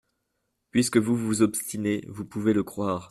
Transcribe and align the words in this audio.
Puisque 0.71 0.97
vous 0.97 1.15
vous 1.15 1.43
obstinez, 1.43 2.03
vous 2.07 2.25
pouvez 2.25 2.53
le 2.53 2.63
croire… 2.63 2.99